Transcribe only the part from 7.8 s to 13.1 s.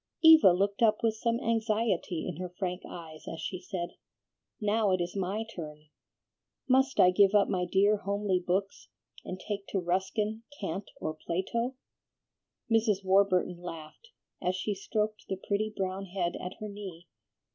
homely books, and take to Ruskin, Kant, or Plato?" Mrs.